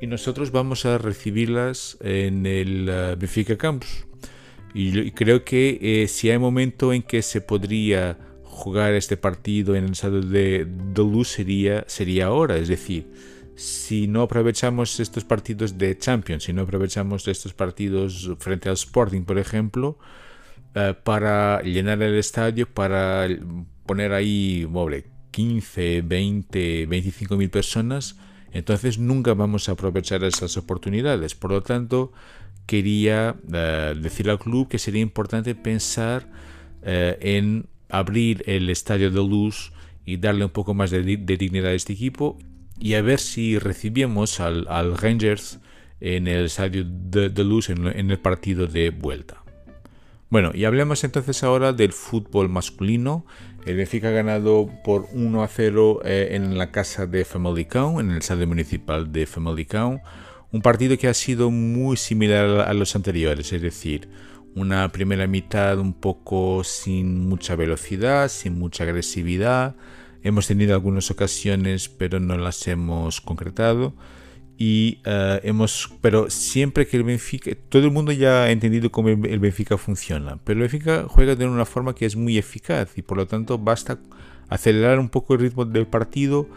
y 0.00 0.06
nosotros 0.06 0.52
vamos 0.52 0.86
a 0.86 0.98
recibirlas 0.98 1.98
en 2.00 2.46
el 2.46 2.88
uh, 2.88 3.18
Benfica 3.18 3.58
Campus. 3.58 4.06
Y, 4.72 5.10
creo 5.10 5.44
que 5.44 5.78
eh, 5.80 6.06
si 6.06 6.30
hay 6.30 6.38
momento 6.38 6.92
en 6.92 7.02
que 7.02 7.22
se 7.22 7.40
podría 7.40 8.27
jugar 8.58 8.94
este 8.94 9.16
partido 9.16 9.76
en 9.76 9.84
el 9.84 9.92
estadio 9.92 10.20
de, 10.20 10.66
de 10.66 11.02
Luz 11.02 11.28
sería, 11.28 11.84
sería 11.86 12.26
ahora, 12.26 12.56
es 12.56 12.66
decir, 12.66 13.06
si 13.54 14.08
no 14.08 14.22
aprovechamos 14.22 14.98
estos 15.00 15.24
partidos 15.24 15.78
de 15.78 15.96
Champions, 15.96 16.44
si 16.44 16.52
no 16.52 16.62
aprovechamos 16.62 17.26
estos 17.28 17.54
partidos 17.54 18.30
frente 18.38 18.68
al 18.68 18.74
Sporting, 18.74 19.22
por 19.22 19.38
ejemplo, 19.38 19.98
eh, 20.74 20.94
para 21.04 21.62
llenar 21.62 22.02
el 22.02 22.16
estadio, 22.16 22.66
para 22.66 23.28
poner 23.86 24.12
ahí, 24.12 24.66
15, 25.30 26.02
20, 26.02 26.86
25 26.86 27.36
mil 27.36 27.50
personas, 27.50 28.16
entonces 28.52 28.98
nunca 28.98 29.34
vamos 29.34 29.68
a 29.68 29.72
aprovechar 29.72 30.24
esas 30.24 30.56
oportunidades. 30.56 31.34
Por 31.34 31.52
lo 31.52 31.62
tanto, 31.62 32.12
quería 32.66 33.36
uh, 33.42 33.98
decir 33.98 34.28
al 34.30 34.38
club 34.38 34.68
que 34.68 34.78
sería 34.78 35.00
importante 35.00 35.54
pensar 35.54 36.28
eh, 36.82 37.18
en 37.20 37.66
abrir 37.88 38.42
el 38.46 38.70
estadio 38.70 39.10
de 39.10 39.16
luz 39.16 39.72
y 40.04 40.16
darle 40.16 40.44
un 40.44 40.50
poco 40.50 40.74
más 40.74 40.90
de, 40.90 41.02
dignidad 41.02 41.70
a 41.70 41.74
este 41.74 41.92
equipo 41.92 42.38
y 42.78 42.94
a 42.94 43.02
ver 43.02 43.20
si 43.20 43.58
recibimos 43.58 44.40
al, 44.40 44.96
Rangers 44.96 45.60
en 46.00 46.28
el 46.28 46.46
estadio 46.46 46.84
de, 46.86 47.44
Luz 47.44 47.70
en, 47.70 48.10
el 48.10 48.18
partido 48.18 48.66
de 48.66 48.90
vuelta. 48.90 49.42
Bueno, 50.30 50.52
y 50.54 50.64
hablemos 50.64 51.04
entonces 51.04 51.42
ahora 51.42 51.72
del 51.72 51.92
fútbol 51.92 52.48
masculino. 52.48 53.26
El 53.66 53.76
Benfica 53.76 54.08
ha 54.08 54.12
ganado 54.12 54.70
por 54.84 55.06
1 55.12 55.42
a 55.42 55.48
0 55.48 56.00
eh, 56.04 56.28
en 56.32 56.56
la 56.56 56.70
casa 56.70 57.06
de 57.06 57.24
Famalicão, 57.24 58.00
en 58.00 58.10
el 58.10 58.18
estadio 58.18 58.46
municipal 58.46 59.10
de 59.10 59.26
Famalicão. 59.26 60.00
Un 60.52 60.62
partido 60.62 60.96
que 60.96 61.08
ha 61.08 61.14
sido 61.14 61.50
muy 61.50 61.96
similar 61.96 62.68
a 62.68 62.72
los 62.72 62.94
anteriores, 62.94 63.52
es 63.52 63.60
decir, 63.60 64.08
una 64.54 64.90
primera 64.90 65.26
mitad 65.26 65.78
un 65.78 65.92
poco 65.92 66.64
sin 66.64 67.28
mucha 67.28 67.56
velocidad, 67.56 68.28
sin 68.28 68.58
mucha 68.58 68.84
agresividad, 68.84 69.76
Hemos 70.22 70.48
tenido 70.48 70.74
algunas 70.74 71.10
ocasiones, 71.10 71.88
pero 71.88 72.18
no 72.18 72.36
las 72.36 72.66
hemos 72.66 73.20
concretado. 73.20 73.94
Y 74.56 75.00
eh, 75.04 75.40
hemos, 75.44 75.92
pero 76.00 76.30
siempre 76.30 76.88
que 76.88 76.96
el 76.96 77.04
Benfica, 77.04 77.52
todo 77.68 77.84
el 77.84 77.92
mundo 77.92 78.10
ya 78.10 78.44
ha 78.44 78.50
entendido 78.50 78.90
cómo 78.90 79.08
el 79.10 79.38
Benfica 79.38 79.78
funciona, 79.78 80.40
pero 80.42 80.58
el 80.58 80.62
Benfica 80.62 81.06
juega 81.08 81.36
de 81.36 81.46
una 81.46 81.64
forma 81.64 81.94
que 81.94 82.06
es 82.06 82.16
muy 82.16 82.38
eficaz 82.38 82.98
y 82.98 83.02
por 83.02 83.18
lo 83.18 83.28
tanto 83.28 83.56
basta 83.56 84.00
acelerar 84.48 84.98
un 84.98 85.10
poco 85.10 85.34
el 85.34 85.40
ritmo 85.40 85.64
del 85.64 85.86
partido 85.86 86.48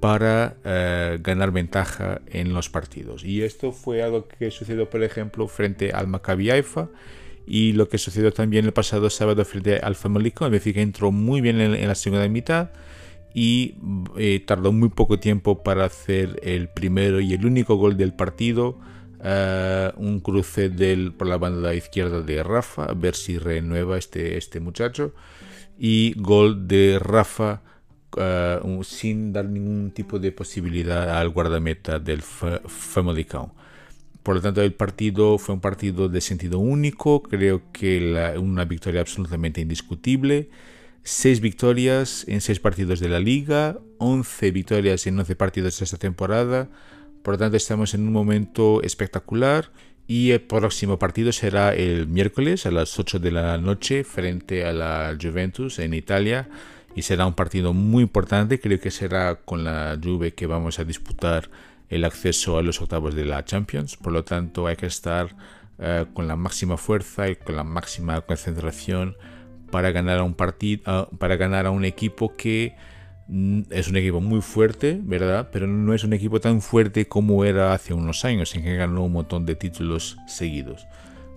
para 0.00 0.56
eh, 0.64 1.18
ganar 1.22 1.50
ventaja 1.50 2.22
en 2.28 2.54
los 2.54 2.70
partidos. 2.70 3.24
Y 3.24 3.42
esto 3.42 3.72
fue 3.72 4.02
algo 4.02 4.26
que 4.26 4.50
sucedió, 4.50 4.88
por 4.88 5.02
ejemplo, 5.02 5.46
frente 5.46 5.92
al 5.92 6.06
Maccabi 6.06 6.50
Haifa 6.50 6.88
y 7.50 7.72
lo 7.72 7.88
que 7.88 7.98
sucedió 7.98 8.32
también 8.32 8.64
el 8.64 8.72
pasado 8.72 9.10
sábado 9.10 9.44
frente 9.44 9.78
al 9.78 9.96
Famalicão. 9.96 10.46
El 10.46 10.52
Benfica 10.52 10.80
entró 10.80 11.10
muy 11.10 11.40
bien 11.40 11.60
en 11.60 11.88
la 11.88 11.96
segunda 11.96 12.28
mitad 12.28 12.70
y 13.34 13.74
eh, 14.16 14.40
tardó 14.46 14.70
muy 14.70 14.88
poco 14.90 15.18
tiempo 15.18 15.64
para 15.64 15.84
hacer 15.84 16.38
el 16.44 16.68
primero 16.68 17.18
y 17.18 17.34
el 17.34 17.44
único 17.44 17.74
gol 17.74 17.96
del 17.96 18.14
partido. 18.14 18.78
Eh, 19.24 19.90
un 19.96 20.20
cruce 20.20 20.68
del, 20.68 21.12
por 21.12 21.26
la 21.26 21.38
banda 21.38 21.74
izquierda 21.74 22.22
de 22.22 22.40
Rafa, 22.44 22.84
a 22.84 22.94
ver 22.94 23.16
si 23.16 23.36
renueva 23.36 23.98
este, 23.98 24.38
este 24.38 24.60
muchacho. 24.60 25.12
Y 25.76 26.14
gol 26.18 26.68
de 26.68 27.00
Rafa 27.00 27.62
eh, 28.16 28.60
sin 28.84 29.32
dar 29.32 29.46
ningún 29.46 29.90
tipo 29.90 30.20
de 30.20 30.30
posibilidad 30.30 31.18
al 31.18 31.30
guardameta 31.30 31.98
del 31.98 32.22
Famalicão. 32.22 33.50
Por 34.22 34.36
lo 34.36 34.42
tanto, 34.42 34.62
el 34.62 34.74
partido 34.74 35.38
fue 35.38 35.54
un 35.54 35.60
partido 35.60 36.08
de 36.08 36.20
sentido 36.20 36.58
único, 36.58 37.22
creo 37.22 37.62
que 37.72 38.36
una 38.38 38.64
victoria 38.64 39.00
absolutamente 39.00 39.60
indiscutible. 39.60 40.50
6 41.02 41.40
victorias 41.40 42.26
en 42.28 42.42
6 42.42 42.60
partidos 42.60 43.00
de 43.00 43.08
la 43.08 43.20
liga, 43.20 43.78
11 43.98 44.50
victorias 44.50 45.06
en 45.06 45.18
11 45.18 45.34
partidos 45.36 45.80
esta 45.80 45.96
temporada. 45.96 46.68
Por 47.22 47.34
lo 47.34 47.38
tanto, 47.38 47.56
estamos 47.56 47.94
en 47.94 48.02
un 48.06 48.12
momento 48.12 48.82
espectacular. 48.82 49.70
Y 50.06 50.32
el 50.32 50.40
próximo 50.40 50.98
partido 50.98 51.30
será 51.32 51.72
el 51.72 52.08
miércoles 52.08 52.66
a 52.66 52.72
las 52.72 52.98
8 52.98 53.20
de 53.20 53.30
la 53.30 53.56
noche 53.58 54.02
frente 54.02 54.64
a 54.64 54.72
la 54.72 55.16
Juventus 55.20 55.78
en 55.78 55.94
Italia. 55.94 56.48
Y 56.96 57.02
será 57.02 57.26
un 57.26 57.34
partido 57.34 57.72
muy 57.72 58.02
importante. 58.02 58.58
Creo 58.58 58.80
que 58.80 58.90
será 58.90 59.36
con 59.36 59.62
la 59.62 59.96
Juve 60.02 60.34
que 60.34 60.46
vamos 60.46 60.80
a 60.80 60.84
disputar 60.84 61.48
el 61.90 62.04
acceso 62.04 62.56
a 62.56 62.62
los 62.62 62.80
octavos 62.80 63.14
de 63.14 63.26
la 63.26 63.44
Champions. 63.44 63.96
Por 63.96 64.12
lo 64.12 64.24
tanto, 64.24 64.66
hay 64.66 64.76
que 64.76 64.86
estar 64.86 65.34
uh, 65.78 66.10
con 66.14 66.28
la 66.28 66.36
máxima 66.36 66.76
fuerza 66.76 67.28
y 67.28 67.36
con 67.36 67.56
la 67.56 67.64
máxima 67.64 68.20
concentración 68.22 69.16
para 69.70 69.90
ganar 69.90 70.18
a 70.18 70.22
un 70.22 70.34
partido, 70.34 71.10
para 71.18 71.36
ganar 71.36 71.66
a 71.66 71.70
un 71.70 71.84
equipo 71.84 72.36
que 72.36 72.74
mm, 73.28 73.62
es 73.70 73.88
un 73.88 73.96
equipo 73.96 74.20
muy 74.20 74.40
fuerte, 74.40 75.00
¿verdad? 75.02 75.50
Pero 75.52 75.66
no 75.66 75.92
es 75.92 76.04
un 76.04 76.12
equipo 76.12 76.40
tan 76.40 76.62
fuerte 76.62 77.08
como 77.08 77.44
era 77.44 77.72
hace 77.72 77.92
unos 77.92 78.24
años, 78.24 78.54
en 78.54 78.62
que 78.62 78.76
ganó 78.76 79.04
un 79.04 79.12
montón 79.12 79.44
de 79.44 79.56
títulos 79.56 80.16
seguidos. 80.28 80.86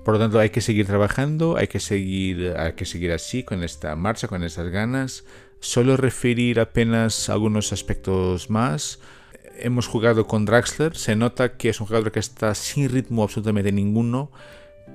Por 0.05 0.15
lo 0.15 0.19
tanto, 0.19 0.39
hay 0.39 0.49
que 0.49 0.61
seguir 0.61 0.85
trabajando, 0.85 1.55
hay 1.57 1.67
que 1.67 1.79
seguir, 1.79 2.55
hay 2.57 2.73
que 2.73 2.85
seguir 2.85 3.11
así, 3.11 3.43
con 3.43 3.63
esta 3.63 3.95
marcha, 3.95 4.27
con 4.27 4.43
estas 4.43 4.69
ganas. 4.69 5.23
Solo 5.61 5.95
referir 5.95 6.59
apenas 6.59 7.29
algunos 7.29 7.71
aspectos 7.71 8.49
más. 8.49 8.99
Hemos 9.59 9.87
jugado 9.87 10.27
con 10.27 10.45
Draxler, 10.45 10.95
se 10.95 11.15
nota 11.15 11.57
que 11.57 11.69
es 11.69 11.79
un 11.79 11.87
jugador 11.87 12.11
que 12.11 12.19
está 12.19 12.53
sin 12.55 12.89
ritmo 12.89 13.23
absolutamente 13.23 13.71
ninguno, 13.71 14.31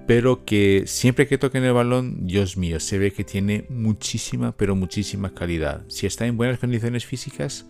pero 0.07 0.45
que 0.45 0.85
siempre 0.87 1.27
que 1.27 1.39
toque 1.39 1.59
en 1.59 1.65
el 1.65 1.73
balón, 1.73 2.27
Dios 2.27 2.57
mío, 2.57 2.81
se 2.81 2.99
ve 2.99 3.13
que 3.13 3.25
tiene 3.25 3.67
muchísima, 3.69 4.53
pero 4.57 4.75
muchísima 4.75 5.35
calidad. 5.35 5.85
Si 5.89 6.07
está 6.07 6.27
en 6.27 6.37
buenas 6.37 6.59
condiciones 6.59 7.07
físicas, 7.07 7.67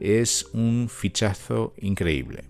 es 0.00 0.46
un 0.52 0.88
fichazo 0.90 1.74
increíble. 1.78 2.44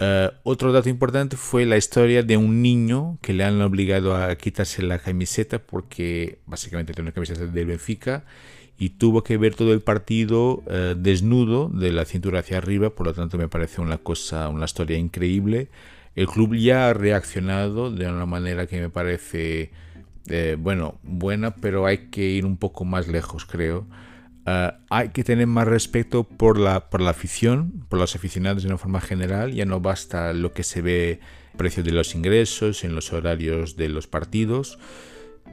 Eh, 0.00 0.30
otro 0.44 0.72
dato 0.72 0.88
importante 0.88 1.36
fue 1.36 1.66
la 1.66 1.76
historia 1.76 2.22
de 2.22 2.36
un 2.36 2.62
niño 2.62 3.18
que 3.20 3.32
le 3.32 3.44
han 3.44 3.60
obligado 3.60 4.16
a 4.16 4.34
quitarse 4.36 4.82
la 4.82 4.98
camiseta 4.98 5.58
porque 5.58 6.38
básicamente 6.46 6.92
tiene 6.92 7.08
una 7.08 7.14
camiseta 7.14 7.46
del 7.46 7.66
Benfica 7.66 8.24
y 8.78 8.90
tuvo 8.90 9.24
que 9.24 9.36
ver 9.36 9.56
todo 9.56 9.72
el 9.72 9.80
partido 9.80 10.62
eh, 10.68 10.94
desnudo 10.96 11.68
de 11.68 11.90
la 11.90 12.04
cintura 12.04 12.40
hacia 12.40 12.58
arriba, 12.58 12.90
por 12.90 13.08
lo 13.08 13.14
tanto 13.14 13.36
me 13.36 13.48
parece 13.48 13.80
una 13.80 13.98
cosa, 13.98 14.48
una 14.48 14.66
historia 14.66 14.96
increíble. 14.96 15.68
El 16.14 16.28
club 16.28 16.54
ya 16.54 16.88
ha 16.88 16.94
reaccionado 16.94 17.90
de 17.90 18.08
una 18.08 18.24
manera 18.24 18.66
que 18.66 18.80
me 18.80 18.88
parece, 18.88 19.72
eh, 20.28 20.56
bueno, 20.58 20.98
buena, 21.02 21.56
pero 21.56 21.86
hay 21.86 22.08
que 22.10 22.22
ir 22.22 22.46
un 22.46 22.56
poco 22.56 22.84
más 22.84 23.08
lejos, 23.08 23.46
creo. 23.46 23.86
Eh, 24.46 24.70
hay 24.90 25.08
que 25.08 25.24
tener 25.24 25.48
más 25.48 25.66
respeto 25.66 26.22
por 26.22 26.56
la, 26.56 26.88
por 26.88 27.00
la 27.00 27.10
afición, 27.10 27.84
por 27.88 27.98
los 27.98 28.14
aficionados 28.14 28.62
de 28.62 28.68
una 28.68 28.78
forma 28.78 29.00
general. 29.00 29.52
Ya 29.52 29.64
no 29.64 29.80
basta 29.80 30.32
lo 30.32 30.52
que 30.52 30.62
se 30.62 30.82
ve, 30.82 31.18
precio 31.56 31.82
de 31.82 31.90
los 31.90 32.14
ingresos, 32.14 32.84
en 32.84 32.94
los 32.94 33.12
horarios 33.12 33.76
de 33.76 33.88
los 33.88 34.06
partidos 34.06 34.78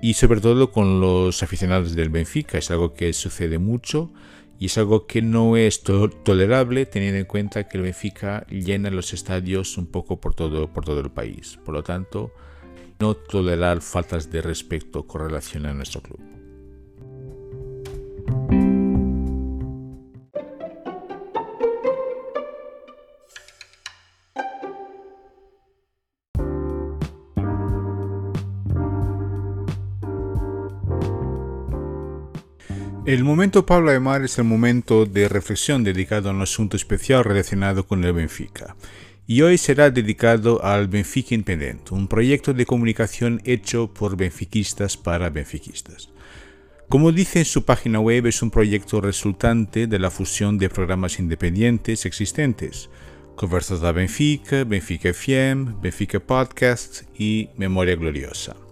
y 0.06 0.14
sobre 0.14 0.40
todo 0.40 0.72
con 0.72 1.02
los 1.02 1.42
aficionados 1.42 1.96
del 1.96 2.10
Benfica. 2.10 2.60
Es 2.60 2.70
algo 2.70 2.94
que 2.94 3.12
sucede 3.12 3.58
mucho 3.58 4.14
y 4.60 4.68
es 4.68 4.78
algo 4.78 5.08
que 5.08 5.24
no 5.24 5.58
es 5.58 5.82
tolerable 5.82 6.86
teniendo 6.86 7.18
en 7.18 7.26
cuenta 7.26 7.68
que 7.68 7.78
el 7.78 7.86
Benfica 7.86 8.46
llena 8.48 8.92
los 8.92 9.14
estadios 9.14 9.80
un 9.80 9.88
poco 9.88 10.22
por 10.22 10.36
todo, 10.36 10.72
por 10.72 10.86
todo 10.86 11.00
el 11.00 11.10
país. 11.10 11.58
Por 11.66 11.74
lo 11.74 11.82
tanto, 11.82 12.32
no 13.00 13.16
tolerar 13.16 13.82
faltas 13.82 14.30
de 14.30 14.44
respeto 14.44 15.08
con 15.08 15.22
relación 15.22 15.66
a 15.66 15.74
nuestro 15.74 16.02
club. 16.04 16.45
Momento 33.26 33.66
Pablo 33.66 33.92
Aymar 33.92 34.24
es 34.24 34.38
el 34.38 34.44
momento 34.44 35.06
de 35.06 35.28
reflexión 35.28 35.84
dedicado 35.84 36.30
a 36.30 36.34
un 36.34 36.42
asunto 36.42 36.78
especial 36.78 37.24
relacionado 37.24 37.88
con 37.88 38.04
el 38.04 38.14
Benfica. 38.14 38.76
Y 39.26 39.42
hoy 39.42 39.58
será 39.58 39.90
dedicado 39.90 40.64
al 40.64 40.88
Benfica 40.88 41.34
Independent, 41.34 41.92
un 41.92 42.08
proyecto 42.08 42.54
de 42.54 42.68
comunicación 42.68 43.42
hecho 43.44 43.92
por 43.92 44.16
benfiquistas 44.16 44.96
para 44.96 45.32
benfiquistas. 45.32 46.10
Como 46.88 47.12
dice 47.12 47.40
en 47.40 47.46
su 47.46 47.66
página 47.66 48.00
web, 48.00 48.28
es 48.28 48.44
un 48.44 48.52
proyecto 48.52 49.02
resultante 49.02 49.88
de 49.88 49.98
la 49.98 50.12
fusión 50.12 50.60
de 50.60 50.70
programas 50.70 51.18
independientes 51.18 52.06
existentes. 52.06 52.92
Conversas 53.36 53.82
da 53.82 53.92
Benfica, 53.92 54.64
Benfica 54.64 55.10
FM, 55.10 55.78
Benfica 55.82 56.20
Podcast 56.20 57.02
y 57.20 57.50
Memoria 57.58 57.96
Gloriosa. 57.96 58.65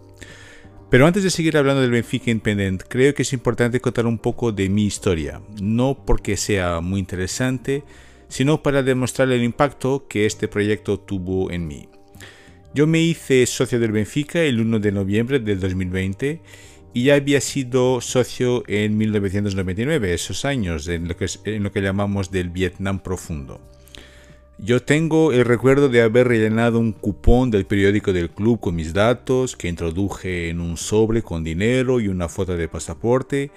Pero 0.94 1.08
antes 1.08 1.24
de 1.24 1.32
seguir 1.32 1.58
hablando 1.58 1.82
del 1.82 1.90
Benfica 1.90 2.30
Independent, 2.30 2.84
creo 2.88 3.16
que 3.16 3.24
es 3.24 3.34
importante 3.34 3.80
contar 3.80 4.06
un 4.06 4.20
poco 4.20 4.52
de 4.52 4.70
mi 4.70 4.86
historia, 4.86 5.42
no 5.60 5.98
porque 6.06 6.38
sea 6.38 6.82
muy 6.82 7.00
interesante, 7.00 7.84
sino 8.28 8.62
para 8.62 8.84
demostrar 8.84 9.32
el 9.32 9.44
impacto 9.44 10.06
que 10.08 10.28
este 10.28 10.48
proyecto 10.48 11.00
tuvo 11.00 11.50
en 11.50 11.65
mí. 11.65 11.89
Yo 12.76 12.86
me 12.86 13.02
hice 13.02 13.44
socio 13.48 13.80
del 13.80 13.91
Benfica 13.91 14.44
el 14.44 14.60
1 14.60 14.78
de 14.78 14.91
noviembre 14.91 15.39
del 15.39 15.60
2020 15.60 16.41
y 16.94 17.04
ya 17.06 17.15
había 17.15 17.41
sido 17.41 18.00
socio 18.00 18.63
en 18.67 18.96
1999, 18.96 20.13
esos 20.13 20.46
años 20.46 20.88
en 20.88 21.08
lo 21.08 21.17
que, 21.17 21.26
en 21.46 21.63
lo 21.63 21.72
que 21.72 21.82
llamamos 21.82 22.30
del 22.30 22.52
Vietnam 22.52 23.00
profundo. 23.00 23.60
Yo 24.65 24.82
tengo 24.82 25.34
el 25.34 25.43
recuerdo 25.43 25.89
de 25.89 26.02
haber 26.02 26.30
rellenado 26.30 26.80
un 26.80 26.93
cupón 26.93 27.52
del 27.52 27.65
periódico 27.65 28.13
del 28.13 28.30
club 28.30 28.62
con 28.62 28.76
mis 28.76 28.93
datos, 28.93 29.58
que 29.58 29.67
introduje 29.67 30.47
en 30.47 30.62
un 30.62 30.78
sobre 30.78 31.21
con 31.21 31.43
dinero 31.43 31.99
y 31.99 32.08
una 32.08 32.30
foto 32.30 32.56
de 32.56 32.69
pasaporte, 32.69 33.52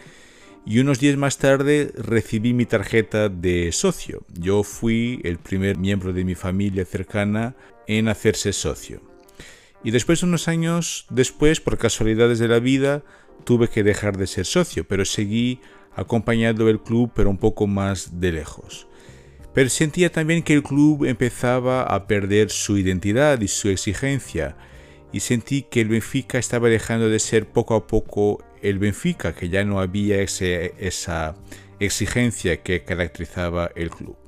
y 0.64 0.80
unos 0.80 0.98
días 0.98 1.16
más 1.16 1.38
tarde 1.38 1.92
recibí 1.96 2.54
mi 2.54 2.66
tarjeta 2.66 3.28
de 3.28 3.70
socio. 3.70 4.24
Yo 4.36 4.64
fui 4.64 5.20
el 5.22 5.38
primer 5.38 5.78
miembro 5.78 6.12
de 6.12 6.24
mi 6.24 6.34
familia 6.34 6.84
cercana 6.84 7.54
en 7.86 8.08
hacerse 8.08 8.52
socio. 8.52 9.00
Y 9.84 9.92
después, 9.92 10.24
unos 10.24 10.48
años 10.48 11.06
después, 11.08 11.60
por 11.60 11.78
casualidades 11.78 12.40
de 12.40 12.48
la 12.48 12.58
vida, 12.58 13.04
tuve 13.44 13.68
que 13.68 13.84
dejar 13.84 14.16
de 14.16 14.26
ser 14.26 14.44
socio, 14.44 14.84
pero 14.88 15.04
seguí 15.04 15.60
acompañando 15.94 16.68
el 16.68 16.80
club, 16.80 17.12
pero 17.14 17.30
un 17.30 17.38
poco 17.38 17.68
más 17.68 18.18
de 18.18 18.32
lejos. 18.32 18.88
Pero 19.56 19.70
sentía 19.70 20.12
también 20.12 20.42
que 20.42 20.52
el 20.52 20.62
club 20.62 21.06
empezaba 21.06 21.84
a 21.84 22.06
perder 22.06 22.50
su 22.50 22.76
identidad 22.76 23.40
y 23.40 23.48
su 23.48 23.70
exigencia, 23.70 24.54
y 25.14 25.20
sentí 25.20 25.62
que 25.62 25.80
el 25.80 25.88
Benfica 25.88 26.36
estaba 26.36 26.68
dejando 26.68 27.08
de 27.08 27.18
ser 27.18 27.46
poco 27.46 27.74
a 27.74 27.86
poco 27.86 28.44
el 28.60 28.78
Benfica, 28.78 29.34
que 29.34 29.48
ya 29.48 29.64
no 29.64 29.80
había 29.80 30.20
esa 30.20 31.36
exigencia 31.80 32.62
que 32.62 32.84
caracterizaba 32.84 33.70
el 33.76 33.88
club. 33.88 34.25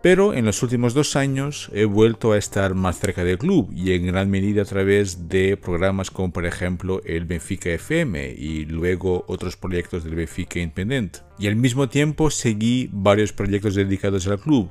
Pero 0.00 0.32
en 0.32 0.44
los 0.44 0.62
últimos 0.62 0.94
dos 0.94 1.16
años 1.16 1.70
he 1.74 1.84
vuelto 1.84 2.32
a 2.32 2.38
estar 2.38 2.74
más 2.74 3.00
cerca 3.00 3.24
del 3.24 3.36
club 3.36 3.72
y 3.74 3.92
en 3.92 4.06
gran 4.06 4.30
medida 4.30 4.62
a 4.62 4.64
través 4.64 5.28
de 5.28 5.56
programas 5.56 6.12
como 6.12 6.32
por 6.32 6.46
ejemplo 6.46 7.02
el 7.04 7.24
Benfica 7.24 7.70
FM 7.70 8.30
y 8.38 8.64
luego 8.64 9.24
otros 9.26 9.56
proyectos 9.56 10.04
del 10.04 10.14
Benfica 10.14 10.60
Independent. 10.60 11.18
Y 11.36 11.48
al 11.48 11.56
mismo 11.56 11.88
tiempo 11.88 12.30
seguí 12.30 12.88
varios 12.92 13.32
proyectos 13.32 13.74
dedicados 13.74 14.28
al 14.28 14.38
club 14.38 14.70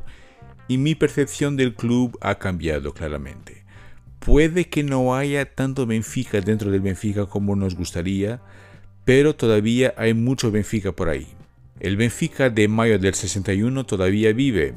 y 0.69 0.77
mi 0.77 0.95
percepción 0.95 1.57
del 1.57 1.75
club 1.75 2.17
ha 2.21 2.35
cambiado 2.35 2.93
claramente. 2.93 3.65
Puede 4.19 4.69
que 4.69 4.83
no 4.83 5.13
haya 5.13 5.53
tanto 5.53 5.85
Benfica 5.85 6.39
dentro 6.39 6.71
del 6.71 6.81
Benfica 6.81 7.25
como 7.25 7.57
nos 7.57 7.75
gustaría, 7.75 8.41
pero 9.03 9.35
todavía 9.35 9.93
hay 9.97 10.13
mucho 10.13 10.51
Benfica 10.51 10.93
por 10.93 11.09
ahí. 11.09 11.27
El 11.81 11.97
Benfica 11.97 12.49
de 12.49 12.69
mayo 12.69 12.97
del 12.97 13.13
61 13.13 13.85
todavía 13.85 14.31
vive 14.31 14.73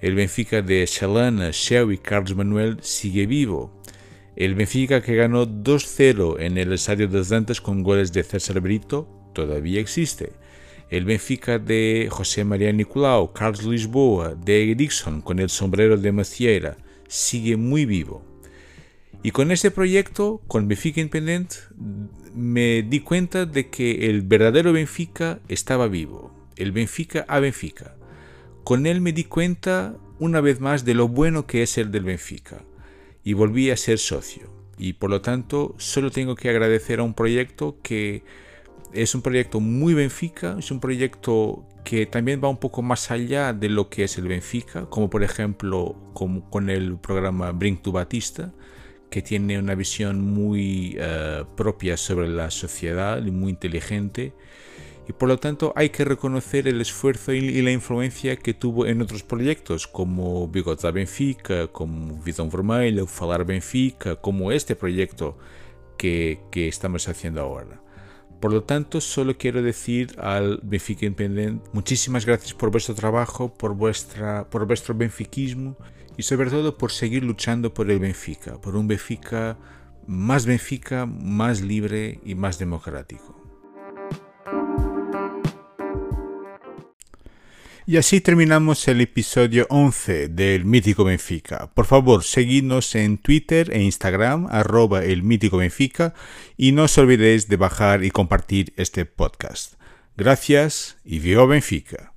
el 0.00 0.14
Benfica 0.14 0.62
de 0.62 0.86
Chalana, 0.86 1.50
Sheu 1.52 1.90
y 1.90 1.98
Carlos 1.98 2.36
Manuel 2.36 2.78
sigue 2.82 3.26
vivo. 3.26 3.82
El 4.36 4.54
Benfica 4.54 5.02
que 5.02 5.16
ganó 5.16 5.46
2-0 5.46 6.40
en 6.40 6.56
el 6.58 6.72
Estadio 6.72 7.08
de 7.08 7.24
Dantas 7.24 7.60
con 7.60 7.82
goles 7.82 8.12
de 8.12 8.22
César 8.22 8.60
Brito 8.60 9.08
todavía 9.34 9.80
existe. 9.80 10.32
El 10.90 11.04
Benfica 11.04 11.58
de 11.58 12.08
José 12.10 12.44
María 12.44 12.72
Nicolau, 12.72 13.32
Carlos 13.32 13.64
Lisboa, 13.64 14.36
de 14.36 14.70
Ericsson 14.70 15.20
con 15.20 15.40
el 15.40 15.50
sombrero 15.50 15.96
de 15.96 16.12
Macieira 16.12 16.76
sigue 17.08 17.56
muy 17.56 17.84
vivo. 17.84 18.24
Y 19.24 19.32
con 19.32 19.50
este 19.50 19.72
proyecto, 19.72 20.40
con 20.46 20.68
Benfica 20.68 21.00
Independent, 21.00 21.54
me 22.32 22.84
di 22.84 23.00
cuenta 23.00 23.46
de 23.46 23.68
que 23.68 24.08
el 24.08 24.22
verdadero 24.22 24.72
Benfica 24.72 25.40
estaba 25.48 25.88
vivo. 25.88 26.32
El 26.54 26.70
Benfica 26.70 27.24
a 27.26 27.40
Benfica. 27.40 27.97
Con 28.68 28.84
él 28.84 29.00
me 29.00 29.14
di 29.14 29.24
cuenta 29.24 29.96
una 30.18 30.42
vez 30.42 30.60
más 30.60 30.84
de 30.84 30.92
lo 30.92 31.08
bueno 31.08 31.46
que 31.46 31.62
es 31.62 31.78
el 31.78 31.90
del 31.90 32.04
Benfica 32.04 32.66
y 33.24 33.32
volví 33.32 33.70
a 33.70 33.78
ser 33.78 33.96
socio. 33.98 34.50
Y 34.76 34.92
por 34.92 35.08
lo 35.08 35.22
tanto 35.22 35.74
solo 35.78 36.10
tengo 36.10 36.34
que 36.34 36.50
agradecer 36.50 37.00
a 37.00 37.02
un 37.02 37.14
proyecto 37.14 37.78
que 37.82 38.24
es 38.92 39.14
un 39.14 39.22
proyecto 39.22 39.60
muy 39.60 39.94
Benfica, 39.94 40.56
es 40.58 40.70
un 40.70 40.80
proyecto 40.80 41.66
que 41.82 42.04
también 42.04 42.44
va 42.44 42.50
un 42.50 42.58
poco 42.58 42.82
más 42.82 43.10
allá 43.10 43.54
de 43.54 43.70
lo 43.70 43.88
que 43.88 44.04
es 44.04 44.18
el 44.18 44.28
Benfica, 44.28 44.84
como 44.84 45.08
por 45.08 45.22
ejemplo 45.22 45.96
con 46.12 46.68
el 46.68 46.98
programa 46.98 47.52
Bring 47.52 47.80
to 47.80 47.90
Batista, 47.90 48.52
que 49.08 49.22
tiene 49.22 49.58
una 49.58 49.76
visión 49.76 50.20
muy 50.20 50.94
eh, 51.00 51.42
propia 51.56 51.96
sobre 51.96 52.28
la 52.28 52.50
sociedad 52.50 53.24
y 53.24 53.30
muy 53.30 53.48
inteligente 53.48 54.34
y 55.08 55.14
por 55.14 55.28
lo 55.28 55.38
tanto 55.38 55.72
hay 55.74 55.88
que 55.88 56.04
reconocer 56.04 56.68
el 56.68 56.80
esfuerzo 56.82 57.32
y 57.32 57.62
la 57.62 57.72
influencia 57.72 58.36
que 58.36 58.52
tuvo 58.52 58.86
en 58.86 59.00
otros 59.00 59.22
proyectos 59.22 59.86
como 59.86 60.46
Bigota 60.48 60.90
Benfica, 60.90 61.68
como 61.68 62.22
Visão 62.22 62.50
Vermelha, 62.50 63.06
Falar 63.06 63.44
Benfica, 63.46 64.16
como 64.16 64.52
este 64.52 64.76
proyecto 64.76 65.38
que, 65.96 66.40
que 66.52 66.68
estamos 66.68 67.08
haciendo 67.08 67.40
ahora. 67.40 67.80
Por 68.38 68.52
lo 68.52 68.62
tanto, 68.62 69.00
solo 69.00 69.36
quiero 69.38 69.62
decir 69.62 70.14
al 70.20 70.60
Benfica 70.62 71.06
Independent 71.06 71.64
muchísimas 71.72 72.26
gracias 72.26 72.52
por 72.52 72.70
vuestro 72.70 72.94
trabajo, 72.94 73.52
por, 73.52 73.74
vuestra, 73.74 74.48
por 74.50 74.66
vuestro 74.66 74.94
benfiquismo 74.94 75.76
y 76.18 76.22
sobre 76.22 76.50
todo 76.50 76.76
por 76.76 76.92
seguir 76.92 77.24
luchando 77.24 77.72
por 77.72 77.90
el 77.90 77.98
Benfica, 77.98 78.60
por 78.60 78.76
un 78.76 78.86
Benfica 78.86 79.56
más 80.06 80.44
Benfica, 80.44 81.06
más 81.06 81.62
libre 81.62 82.20
y 82.24 82.34
más 82.34 82.58
democrático. 82.58 83.37
Y 87.88 87.96
así 87.96 88.20
terminamos 88.20 88.86
el 88.86 89.00
episodio 89.00 89.66
11 89.70 90.28
del 90.28 90.66
Mítico 90.66 91.04
Benfica. 91.04 91.70
Por 91.72 91.86
favor, 91.86 92.22
seguidnos 92.22 92.94
en 92.94 93.16
Twitter 93.16 93.70
e 93.72 93.80
Instagram, 93.80 94.46
arroba 94.50 95.06
el 95.06 95.22
Mítico 95.22 95.56
Benfica, 95.56 96.12
y 96.58 96.72
no 96.72 96.82
os 96.82 96.98
olvidéis 96.98 97.48
de 97.48 97.56
bajar 97.56 98.04
y 98.04 98.10
compartir 98.10 98.74
este 98.76 99.06
podcast. 99.06 99.76
Gracias 100.18 100.98
y 101.02 101.18
viva 101.20 101.46
Benfica. 101.46 102.12